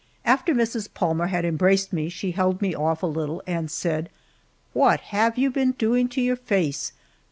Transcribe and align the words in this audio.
After 0.25 0.55
Mrs. 0.55 0.89
Palmer 0.95 1.27
had 1.27 1.45
embraced 1.45 1.93
me 1.93 2.09
she 2.09 2.31
held 2.31 2.59
me 2.59 2.73
off 2.73 3.03
a 3.03 3.05
little 3.05 3.43
and 3.45 3.69
said: 3.69 4.09
"What 4.73 4.99
have 5.13 5.37
you 5.37 5.51
been 5.51 5.73
doing 5.73 6.09
to 6.09 6.21
your 6.21 6.35
face? 6.37 6.91